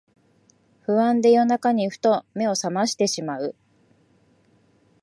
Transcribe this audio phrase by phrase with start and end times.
[0.81, 3.53] 不安で夜中にふと目をさましてしまう